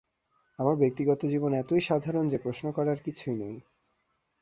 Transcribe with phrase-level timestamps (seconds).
[0.59, 3.55] আমার ব্যক্তিগত জীবন এতই সাধারণ যে প্রশ্ন করার কিছুই নেই।